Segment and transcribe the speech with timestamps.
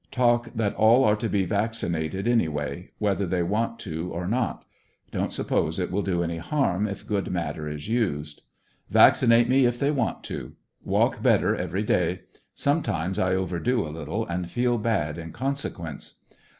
[0.09, 4.65] Talk that all are to be vaccinated any way, whether they want to or not.
[5.11, 8.41] Don't suppose it will do any harm if good matter is used.
[8.89, 10.53] Vaccinate me if they want to.
[10.83, 12.21] Walk better every day.
[12.55, 16.15] Sometimes I overdo a little and feel bad in consequence.